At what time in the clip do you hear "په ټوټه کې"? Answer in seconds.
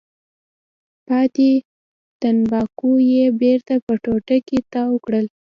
3.85-4.57